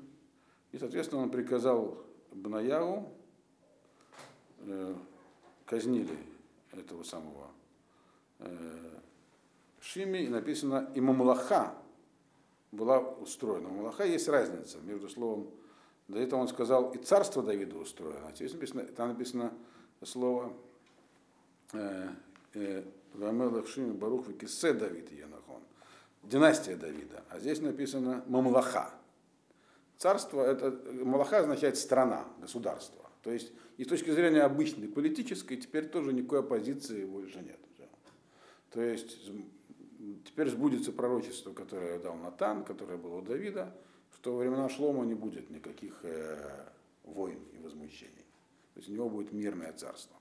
[0.75, 1.97] И, соответственно, он приказал
[2.33, 3.09] Бнаяву,
[4.59, 4.93] э,
[5.65, 6.17] казнили
[6.73, 7.49] этого самого
[8.39, 8.99] э,
[9.79, 11.73] Шими, и написано и Мамлаха
[12.73, 13.69] была устроена.
[13.69, 15.49] У Мамлаха есть разница между словом,
[16.09, 18.33] до этого он сказал, и царство Давида устроено.
[18.35, 19.53] Здесь написано, там написано
[20.03, 20.51] слово
[21.71, 22.09] э,
[22.53, 22.83] э,
[23.13, 25.61] Вамелах Шими Барух Викисе Давид Енахон.
[26.21, 27.23] Династия Давида.
[27.29, 28.91] А здесь написано Мамлаха.
[29.97, 30.71] Царство, это,
[31.03, 33.09] Малаха означает страна, государство.
[33.23, 37.59] То есть и с точки зрения обычной политической теперь тоже никакой оппозиции больше нет.
[38.75, 39.17] То есть
[40.25, 43.73] теперь сбудется пророчество, которое дал Натан, которое было у Давида,
[44.13, 46.65] что во времена Шлома не будет никаких э,
[47.05, 48.25] войн и возмущений.
[48.73, 50.17] То есть у него будет мирное царство.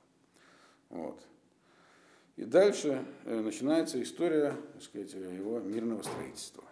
[0.88, 1.20] Вот.
[2.36, 6.62] И дальше э, начинается история так сказать, его мирного строительства.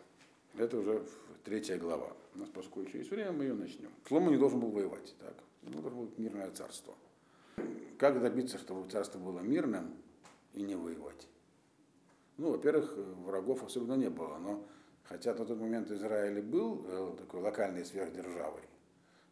[0.56, 1.04] Это уже
[1.42, 2.12] третья глава.
[2.34, 3.90] У нас, поскольку еще есть время, мы ее начнем.
[4.08, 5.14] Шлома не должен был воевать.
[5.18, 5.34] Так?
[5.62, 6.94] Ему должно быть мирное царство.
[7.98, 9.94] Как добиться, чтобы царство было мирным
[10.54, 11.28] и не воевать?
[12.38, 14.64] Ну, во-первых, врагов особенно не было, но
[15.04, 18.62] хотя на тот момент Израиль был э, такой локальной сверхдержавой,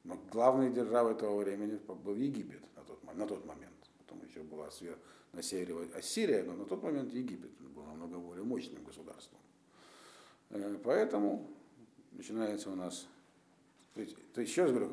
[0.04, 3.74] но главной державой того времени был Египет на тот, на тот момент.
[3.98, 4.98] Потом еще была свер...
[5.32, 9.40] на севере Ассирия, но на тот момент Египет был намного более мощным государством.
[10.50, 11.48] Э, поэтому
[12.12, 13.06] начинается у нас
[13.94, 14.92] то есть, то еще раз говорю,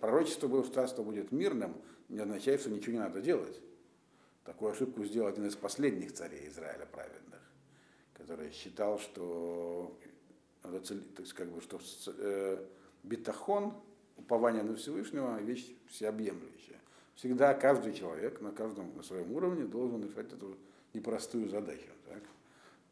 [0.00, 1.74] пророчество было, что царство будет мирным,
[2.08, 3.60] не означает, что ничего не надо делать.
[4.44, 7.40] Такую ошибку сделал один из последних царей Израиля праведных,
[8.14, 9.98] который считал, что
[10.62, 11.80] то есть, как бы, что
[12.18, 12.64] э,
[13.02, 13.72] битахон,
[14.16, 16.78] упование на Всевышнего, вещь всеобъемлющая.
[17.14, 20.56] Всегда каждый человек на каждом на своем уровне должен решать эту
[20.92, 21.88] непростую задачу.
[22.06, 22.22] Так?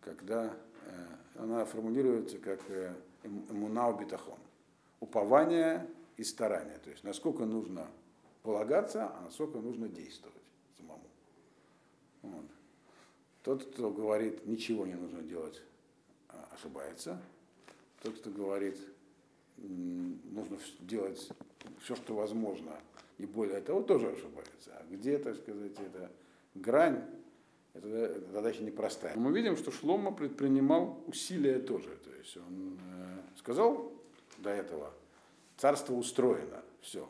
[0.00, 2.94] Когда э, она формулируется как э,
[3.26, 4.38] эмунау битахон
[5.00, 5.86] упование
[6.16, 6.78] и старание.
[6.78, 7.86] То есть насколько нужно
[8.42, 10.42] полагаться, а насколько нужно действовать
[10.76, 11.04] самому.
[12.22, 12.46] Вот.
[13.42, 15.62] Тот, кто говорит, ничего не нужно делать,
[16.28, 17.20] а, ошибается.
[18.02, 18.78] Тот, кто говорит,
[19.56, 21.28] нужно делать
[21.82, 22.72] все, что возможно,
[23.18, 24.72] и более того, тоже ошибается.
[24.74, 26.10] А где, так сказать, эта
[26.54, 27.02] грань,
[27.72, 29.16] это задача непростая.
[29.16, 31.96] Мы видим, что Шлома предпринимал усилия тоже.
[32.04, 33.05] То есть он э,
[33.37, 33.92] сказал,
[34.38, 34.92] до этого.
[35.57, 37.09] Царство устроено, все.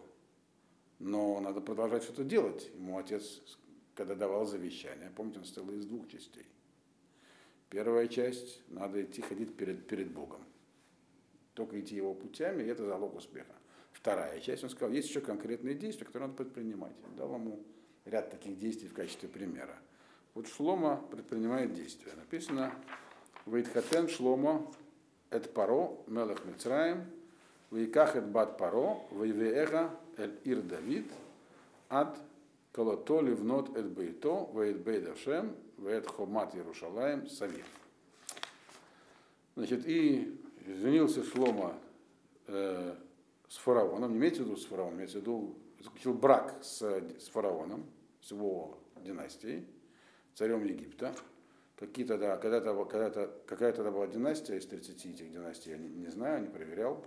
[0.98, 2.70] Но надо продолжать что-то делать.
[2.74, 3.42] Ему отец,
[3.94, 6.46] когда давал завещание, помните, он стоял из двух частей.
[7.68, 10.40] Первая часть, надо идти ходить перед, перед Богом.
[11.54, 13.54] Только идти его путями, и это залог успеха.
[13.92, 16.92] Вторая часть, он сказал, есть еще конкретные действия, которые надо предпринимать.
[17.16, 17.64] Дал ему
[18.04, 19.76] ряд таких действий в качестве примера.
[20.34, 22.12] Вот Шлома предпринимает действия.
[22.14, 22.72] Написано,
[23.46, 24.70] Вейтхатен Шлома
[25.30, 27.04] Эт Паро, Мелех Мицраем,
[27.70, 31.10] Вейках Эт Бат Паро, Вейвеэга Эль Ир Давид,
[31.88, 32.16] Ад
[32.72, 37.64] Колото Ливнот Эт Бейто, Вейт Бейт Ашем, Вейт Хомат Ярушалаем, Савир.
[39.54, 41.74] Значит, и женился Шлома
[42.46, 42.94] э,
[43.48, 47.28] с фараоном, не имеется в виду с фараоном, имеется в виду, заключил брак с, с
[47.28, 47.86] фараоном,
[48.20, 49.66] с его династией,
[50.34, 51.14] царем Египта,
[51.76, 56.08] Какие тогда, когда-то, когда-то, какая тогда была династия из 30 этих династий, я не, не
[56.08, 57.06] знаю, не проверял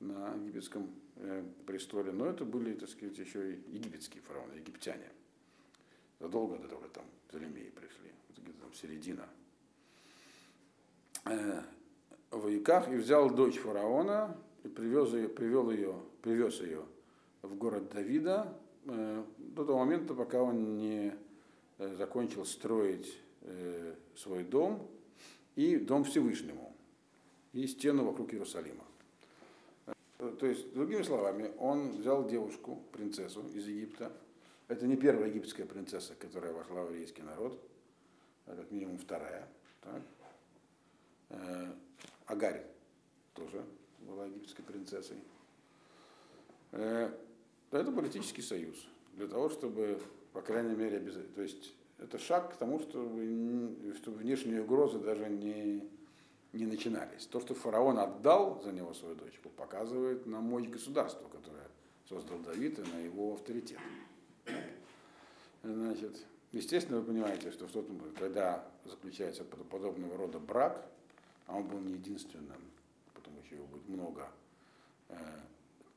[0.00, 5.10] на египетском э, престоле, но это были, так сказать, еще и египетские фараоны, египтяне.
[6.20, 9.26] Задолго до того, там Птолемеи пришли, где-то там середина.
[11.24, 11.62] Э,
[12.30, 16.82] в Яках и взял дочь фараона и привез ее, привел ее, привез ее
[17.40, 18.52] в город Давида
[18.84, 21.14] э, до того момента, пока он не
[21.78, 24.88] э, закончил строить Э, свой дом
[25.54, 26.74] и дом Всевышнему,
[27.52, 28.84] и стену вокруг Иерусалима.
[30.18, 34.10] Э, то есть, другими словами, он взял девушку, принцессу из Египта.
[34.68, 37.60] Это не первая египетская принцесса, которая вошла в еврейский народ.
[38.46, 39.46] а как минимум вторая.
[39.82, 40.02] Так?
[41.28, 41.72] Э,
[42.24, 42.64] Агарь
[43.34, 43.62] тоже
[44.00, 45.18] была египетской принцессой.
[46.72, 48.88] Это политический союз.
[49.12, 50.00] Для того, чтобы,
[50.32, 51.14] по крайней мере, без...
[51.34, 55.88] то есть это шаг к тому, чтобы, чтобы внешние угрозы даже не,
[56.52, 57.26] не начинались.
[57.26, 61.68] То, что фараон отдал за него свою дочку, показывает на мощь государства, которое
[62.08, 63.78] создал Давид, и на его авторитет.
[65.62, 70.86] Значит, естественно, вы понимаете, что в тот момент, когда заключается подобного рода брак,
[71.46, 72.60] а он был не единственным,
[73.14, 74.28] потому что его будет много,
[75.08, 75.14] э,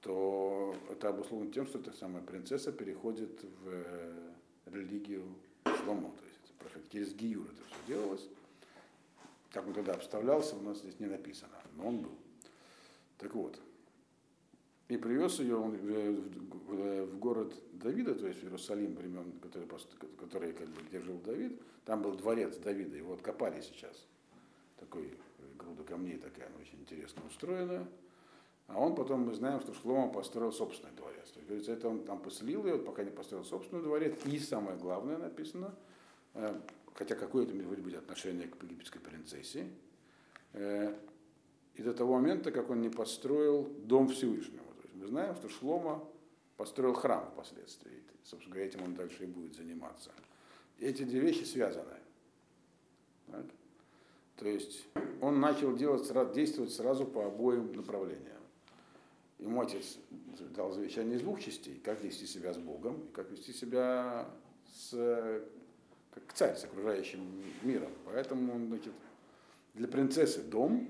[0.02, 4.32] то это обусловлено тем, что эта самая принцесса переходит в э,
[4.68, 5.24] религию
[5.88, 6.12] Шломо.
[6.18, 8.28] То есть это через Гиюр это все делалось.
[9.52, 12.16] Как он тогда обставлялся, у нас здесь не написано, но он был.
[13.18, 13.58] Так вот.
[14.90, 19.68] И привез ее он в, в город Давида, то есть в Иерусалим времен, который,
[20.18, 21.60] который как бы, где жил Давид.
[21.86, 24.06] Там был дворец Давида, его откопали сейчас.
[24.78, 25.18] Такой
[25.58, 27.88] груда камней такая, она очень интересно устроена.
[28.68, 31.32] А он потом, мы знаем, что Шлома построил собственный дворец.
[31.48, 34.18] То есть, это он там поселил ее, пока не построил собственный дворец.
[34.26, 35.74] И самое главное написано,
[36.34, 36.60] э,
[36.94, 39.68] хотя какое-то может быть отношение к египетской принцессе,
[40.54, 40.94] э,
[41.76, 44.66] и до того момента, как он не построил дом Всевышнего.
[44.82, 46.04] То есть мы знаем, что Шлома
[46.58, 47.92] построил храм впоследствии.
[47.92, 50.12] И, собственно говоря, этим он дальше и будет заниматься.
[50.80, 51.94] Эти две вещи связаны.
[53.28, 53.46] Так?
[54.38, 54.86] То есть
[55.22, 58.37] он начал делать, действовать сразу по обоим направлениям.
[59.40, 59.98] Ему отец
[60.56, 64.28] дал завещание из двух частей, как вести себя с Богом, и как вести себя
[64.74, 65.44] с,
[66.12, 67.92] как царь с окружающим миром.
[68.06, 68.94] Поэтому он, значит,
[69.76, 70.90] для принцессы дом,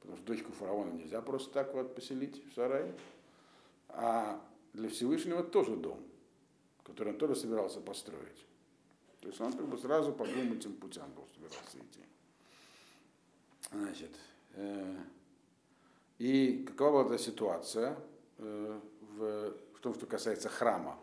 [0.00, 2.90] потому что дочку фараона нельзя просто так вот поселить в сарай,
[3.88, 6.00] а для Всевышнего тоже дом,
[6.84, 8.46] который он тоже собирался построить.
[9.20, 12.00] То есть он как бы сразу по двум этим путям был собирался идти.
[13.70, 14.10] Значит,
[14.54, 14.96] э,
[16.20, 17.96] и какова была эта ситуация
[18.36, 18.80] э,
[19.16, 20.98] в, в том, что касается храма?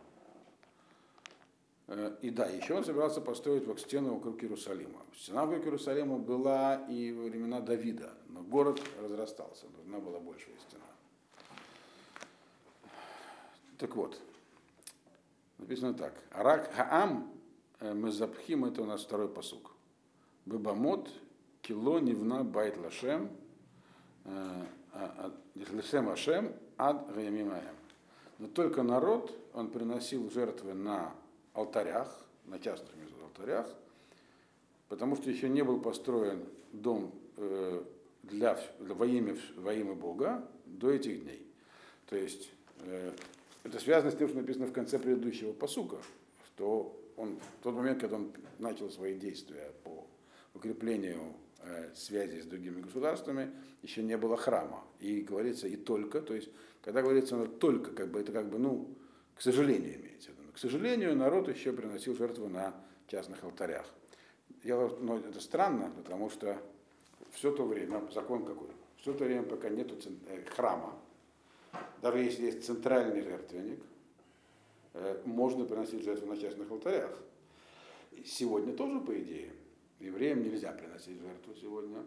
[1.87, 5.01] Э, и да, еще он собирался построить вокруг стену вокруг Иерусалима.
[5.15, 10.85] Стена вокруг Иерусалима была и во времена Давида, но город разрастался, должна была большая стена.
[13.79, 14.21] Так вот,
[15.57, 16.13] написано так.
[16.29, 17.33] Арак Хаам
[17.79, 19.71] э, Мезапхим, это у нас второй посук.
[20.45, 21.09] Бебамот
[21.63, 23.31] Кило Нивна Байт Лашем
[25.55, 27.75] Лешем Ашем ад Гаямимаем.
[28.39, 31.13] Но только народ, он приносил жертвы на
[31.53, 32.91] алтарях, на частных
[33.23, 33.67] алтарях,
[34.89, 37.83] потому что еще не был построен дом э,
[38.23, 41.45] для, во, имя, во имя Бога до этих дней.
[42.07, 42.49] То есть
[42.81, 43.11] э,
[43.63, 45.97] это связано с тем, что написано в конце предыдущего посука,
[46.47, 50.05] что он в тот момент, когда он начал свои действия по
[50.53, 51.33] укреплению
[51.95, 54.83] связи с другими государствами, еще не было храма.
[54.99, 56.49] И говорится и только, то есть,
[56.81, 58.95] когда говорится оно только, как бы это как бы, ну,
[59.35, 60.51] к сожалению имеется в виду.
[60.53, 62.73] К сожалению, народ еще приносил жертву на
[63.07, 63.85] частных алтарях.
[64.63, 66.57] Я, но это странно, потому что
[67.31, 69.91] все то время, закон какой, все то время, пока нет
[70.27, 70.97] э, храма,
[72.01, 73.79] даже если есть центральный жертвенник,
[74.93, 77.17] э, можно приносить жертву на частных алтарях.
[78.25, 79.51] Сегодня тоже, по идее,
[79.99, 82.03] Евреям нельзя приносить жертву сегодня,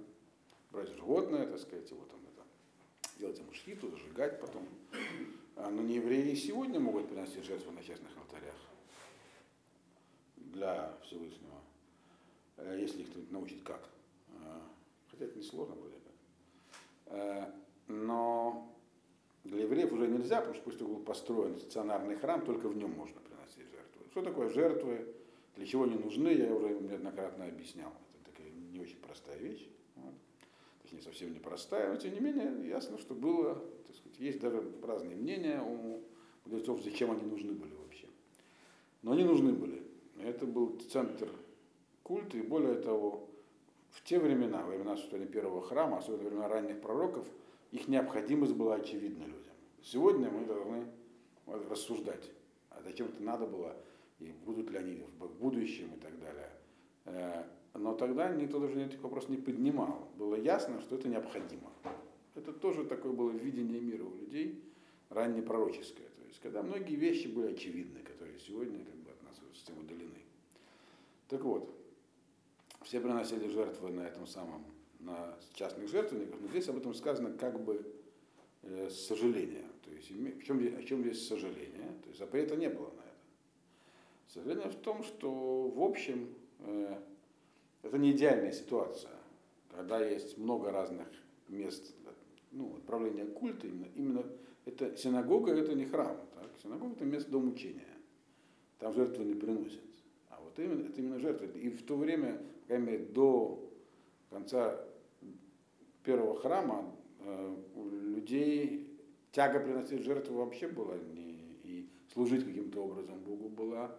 [0.70, 4.66] брать животное, так сказать, его там это, делать ему шхиту, зажигать потом.
[5.57, 8.55] А, но не евреи сегодня могут приносить жертву на частных алтарях
[10.37, 11.61] для Всевышнего,
[12.59, 13.88] э, если их кто-то научит как.
[14.42, 14.62] А,
[15.11, 15.96] хотя это несложно вроде.
[17.07, 17.53] Э,
[17.88, 18.72] но
[19.44, 23.20] для евреев уже нельзя, потому что пусть был построен стационарный храм, только в нем можно
[23.20, 24.07] приносить жертвы.
[24.11, 25.14] Что такое жертвы?
[25.61, 27.92] Для чего они нужны, я уже неоднократно объяснял.
[28.14, 29.68] Это такая не очень простая вещь.
[29.94, 30.14] Вот.
[30.81, 34.62] Точнее, совсем не простая, но тем не менее ясно, что было, так сказать, есть даже
[34.83, 36.01] разные мнения у
[36.46, 38.07] мудрецов, зачем они нужны были вообще.
[39.03, 39.83] Но они нужны были.
[40.25, 41.29] Это был центр
[42.05, 43.28] культа, и более того,
[43.91, 47.28] в те времена, времена существования первого храма, особенно времена ранних пророков,
[47.70, 49.53] их необходимость была очевидна людям.
[49.82, 50.87] Сегодня мы должны
[51.68, 52.30] рассуждать,
[52.70, 53.76] а зачем это надо было
[54.21, 56.51] и будут ли они в будущем и так далее.
[57.07, 57.45] Э,
[57.75, 60.09] но тогда никто даже этих вопрос не поднимал.
[60.16, 61.73] Было ясно, что это необходимо.
[62.35, 64.62] Это тоже такое было видение мира у людей,
[65.09, 66.07] раннепророческое.
[66.07, 70.11] То есть, когда многие вещи были очевидны, которые сегодня как бы, от нас совсем удалены.
[71.29, 71.73] Так вот,
[72.83, 74.64] все приносили жертвы на этом самом,
[75.01, 77.85] на частных жертвенниках, но здесь об этом сказано как бы
[78.62, 79.09] э, с.
[79.09, 81.89] То есть, в чем, о чем здесь сожаление?
[82.03, 83.09] То есть запрета не было на.
[84.33, 86.28] Сожаление в том, что в общем
[86.61, 86.97] э,
[87.83, 89.11] это не идеальная ситуация,
[89.72, 91.09] когда есть много разных
[91.49, 91.93] мест
[92.53, 94.26] ну, отправления культа, именно, именно
[94.66, 96.49] это синагога это не храм, так?
[96.62, 97.89] синагога это место дом учения.
[98.78, 99.83] Там жертвы не приносят.
[100.28, 101.49] А вот именно, это именно жертвы.
[101.49, 103.68] И в то время, по крайней мере, до
[104.31, 104.81] конца
[106.05, 108.97] первого храма э, у людей
[109.33, 113.97] тяга приносить жертву вообще была не, и служить каким-то образом Богу была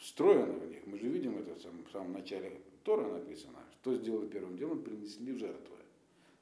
[0.00, 0.86] встроена в них.
[0.86, 4.82] Мы же видим это в самом, в самом начале Тора написано, что сделали первым делом,
[4.82, 5.76] принесли жертвы.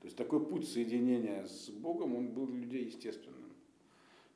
[0.01, 3.53] То есть такой путь соединения с Богом, он был для людей естественным.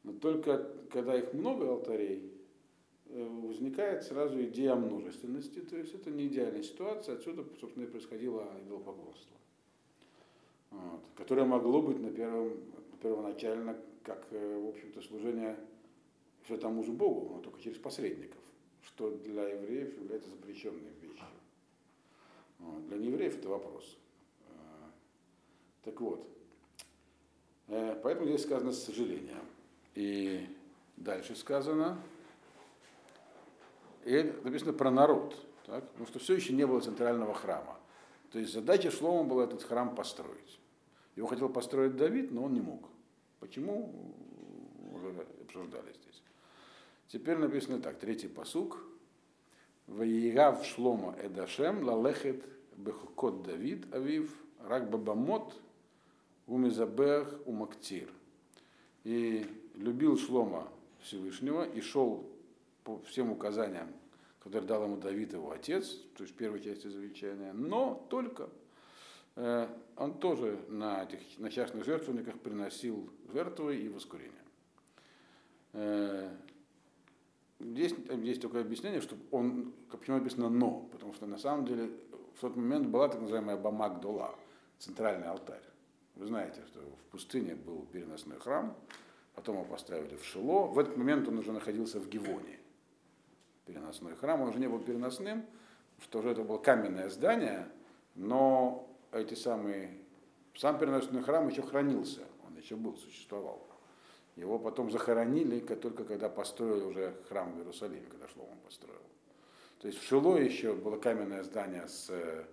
[0.02, 2.32] Но только когда их много алтарей,
[3.06, 8.50] э, возникает сразу идея множественности, то есть это не идеальная ситуация, отсюда, собственно, и происходило
[8.66, 9.36] идолопоклонство,
[10.72, 12.58] вот, которое могло быть на первом,
[13.00, 15.56] первоначально как, э, в общем-то, служение
[16.44, 18.41] все тому же Богу, но только через посредников,
[18.84, 21.26] что для евреев является запрещенной вещью.
[22.58, 23.96] Вот, для неевреев это вопрос.
[25.82, 26.24] Так вот,
[27.68, 29.44] э, поэтому здесь сказано с сожалением.
[29.94, 30.46] И
[30.96, 32.00] дальше сказано,
[34.04, 35.86] и написано про народ, так?
[35.88, 37.78] потому что все еще не было центрального храма.
[38.30, 40.58] То есть задача Шлома была этот храм построить.
[41.16, 42.88] Его хотел построить Давид, но он не мог.
[43.40, 43.92] Почему?
[44.94, 46.11] Уже обсуждали здесь.
[47.12, 48.82] Теперь написано так, третий посук.
[49.86, 52.42] Ваигав Шлома Эдашем лалехет
[52.78, 55.54] бехукот Давид авив рак бабамот
[56.46, 58.08] Умизабех Умактир.
[59.04, 62.26] И любил Шлома Всевышнего и шел
[62.82, 63.88] по всем указаниям,
[64.42, 68.48] которые дал ему Давид его отец, то есть первой части завещания, но только
[69.36, 74.32] э, он тоже на, этих, на частных жертвенниках приносил жертвы и воскурение.
[75.74, 76.34] Э,
[77.62, 81.90] здесь есть такое объяснение, что он, почему написано «но», потому что на самом деле
[82.36, 84.34] в тот момент была так называемая Бамагдула,
[84.78, 85.62] центральный алтарь.
[86.16, 88.76] Вы знаете, что в пустыне был переносной храм,
[89.34, 90.66] потом его поставили в Шило.
[90.66, 92.58] В этот момент он уже находился в Гивоне.
[93.66, 95.44] Переносной храм, он уже не был переносным,
[96.00, 97.68] что уже это было каменное здание,
[98.14, 99.96] но эти самые,
[100.54, 103.71] сам переносной храм еще хранился, он еще был, существовал.
[104.36, 109.00] Его потом захоронили только когда построили уже храм в Иерусалиме, когда Шломон построил.
[109.80, 112.44] То есть в Шило еще было каменное здание с э,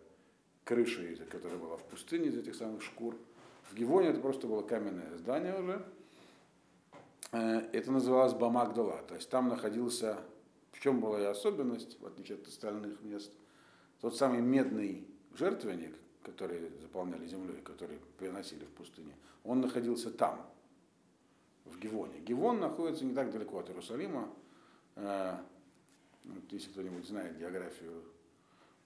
[0.65, 3.15] крышей, которая была в пустыне из этих самых шкур.
[3.69, 5.85] В Гивоне это просто было каменное здание уже.
[7.31, 9.03] Э, это называлось Бамагдала.
[9.07, 10.17] То есть там находился,
[10.71, 13.31] в чем была и особенность, в отличие от остальных мест,
[14.01, 19.13] тот самый медный жертвенник, который заполняли землей, который приносили в пустыне,
[19.43, 20.45] он находился там,
[21.71, 22.19] в Гивоне.
[22.19, 24.29] Гивон находится не так далеко от Иерусалима.
[24.95, 25.37] Э,
[26.51, 28.03] если кто-нибудь знает географию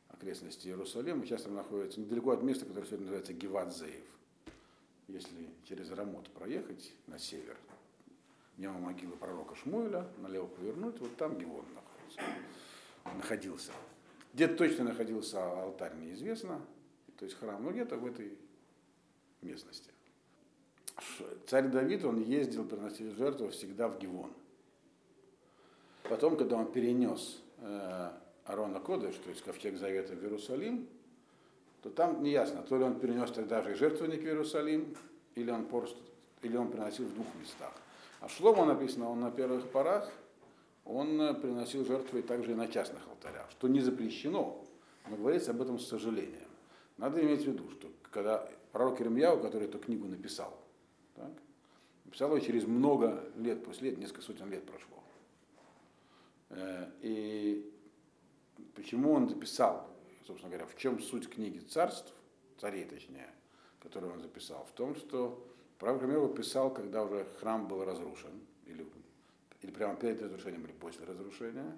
[0.10, 4.14] окрестностей Иерусалима, сейчас там находится недалеко от места, которое сегодня называется Гивадзеев
[5.08, 7.58] если через Рамот проехать на север,
[8.58, 12.22] мимо могилы пророка Шмуэля, налево повернуть, вот там Гевон находится,
[13.16, 13.72] находился.
[14.34, 16.62] Где точно находился алтарь, неизвестно,
[17.18, 18.38] то есть храм, но где-то в этой
[19.42, 19.92] местности.
[21.48, 24.32] Царь Давид, он ездил приносить жертву всегда в Гивон.
[26.04, 28.12] Потом, когда он перенес э,
[28.46, 30.88] Арона Кодыш, то есть ковчег Завета в Иерусалим,
[31.82, 34.96] то там неясно, то ли он перенес тогда же жертвенник в Иерусалим,
[35.36, 36.00] или он, просто,
[36.42, 37.74] или он приносил в двух местах.
[38.20, 40.12] А Шлома написано, он на первых порах,
[40.86, 44.64] он э, приносил жертвы также и на частных алтарях, что не запрещено,
[45.10, 46.50] но говорится об этом с сожалением.
[46.98, 50.58] Надо иметь в виду, что когда пророк Иеремьяу, который эту книгу написал,
[51.16, 51.32] так,
[52.06, 55.04] написал ее через много лет, после лет, несколько сотен лет прошло.
[56.50, 57.72] Э, и
[58.76, 59.94] почему он записал
[60.26, 62.14] собственно говоря, в чем суть книги царств,
[62.60, 63.30] царей точнее,
[63.80, 65.46] которую он записал, в том, что
[65.80, 68.32] пророк Рамиру писал, когда уже храм был разрушен,
[68.66, 68.86] или,
[69.62, 71.78] или прямо перед разрушением, или после разрушения.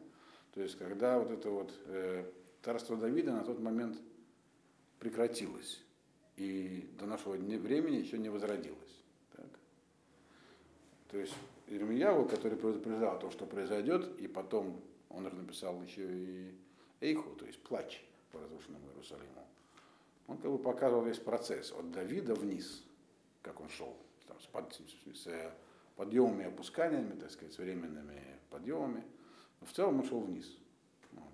[0.53, 2.29] То есть, когда вот это вот э,
[2.61, 3.97] царство Давида на тот момент
[4.99, 5.83] прекратилось
[6.37, 9.03] и до нашего времени еще не возродилось.
[11.15, 11.33] То есть
[11.67, 16.53] Ирмияву, который предупреждал то, что произойдет, и потом он написал еще и
[16.99, 18.03] Эйху, то есть плач
[18.33, 19.47] по разрушенному Иерусалиму,
[20.27, 22.83] он как бы показывал весь процесс от Давида вниз,
[23.43, 23.95] как он шел,
[24.27, 24.77] там, с, под,
[25.13, 25.53] с
[25.95, 29.05] подъемами и опусканиями, так сказать, с временными подъемами,
[29.61, 30.57] но в целом он шел вниз.
[31.13, 31.31] Вот.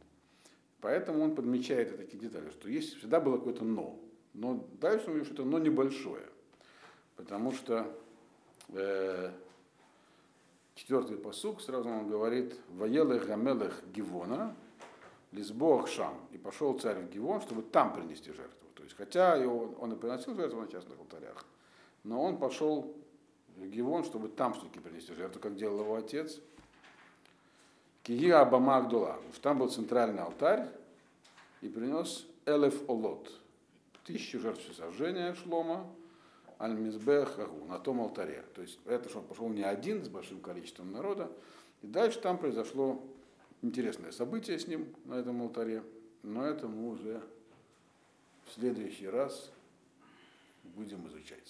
[0.79, 3.99] Поэтому он подмечает такие детали, что есть всегда было какое-то но.
[4.35, 6.29] Но дальше он говорит, что это но небольшое.
[7.15, 7.91] Потому что
[8.69, 9.31] э,
[10.75, 14.55] четвертый посук сразу он говорит, Ваелых Гамелых Гивона,
[15.31, 16.15] Лисбох Шам.
[16.31, 18.67] И пошел царь в Гивон, чтобы там принести жертву.
[18.75, 21.45] То есть, хотя его, он и приносил жертву на частных алтарях,
[22.03, 22.95] но он пошел
[23.57, 26.39] в Гивон, чтобы там все-таки принести жертву, как делал его отец.
[28.03, 29.19] Кия Абама Агдула.
[29.41, 30.67] Там был центральный алтарь
[31.61, 33.31] и принес Элеф Олот.
[34.03, 35.85] Тысячу жертв сожжения Шлома,
[36.61, 38.45] Аль-Мизбех на том алтаре.
[38.53, 41.31] То есть это что он пошел не один с большим количеством народа.
[41.81, 43.03] И дальше там произошло
[43.63, 45.83] интересное событие с ним на этом алтаре.
[46.21, 47.21] Но это мы уже
[48.45, 49.51] в следующий раз
[50.63, 51.39] будем изучать.